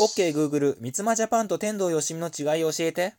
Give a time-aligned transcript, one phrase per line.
[0.00, 3.12] OK Google 三つ間ジャパンと天童よしみの違いを教えて。